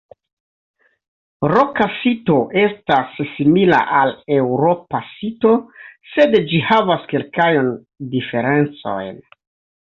Roka 1.49 1.85
sito 1.97 2.37
estas 2.61 3.19
simila 3.33 3.81
al 3.99 4.13
eŭropa 4.39 5.03
sito 5.11 5.53
sed 6.15 6.39
ĝi 6.49 6.63
havas 6.71 7.07
kelkajn 7.13 7.71
diferencojn. 8.17 9.23